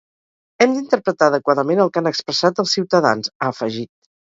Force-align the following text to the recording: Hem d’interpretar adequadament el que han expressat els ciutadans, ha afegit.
Hem 0.65 0.73
d’interpretar 0.77 1.29
adequadament 1.33 1.85
el 1.85 1.93
que 1.95 2.03
han 2.03 2.13
expressat 2.15 2.67
els 2.67 2.77
ciutadans, 2.79 3.35
ha 3.41 3.57
afegit. 3.57 3.93